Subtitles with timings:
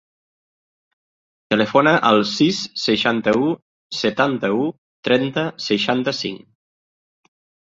[1.53, 3.51] Telefona al sis, seixanta-u,
[3.99, 4.65] setanta-u,
[5.09, 7.33] trenta, seixanta-cinc.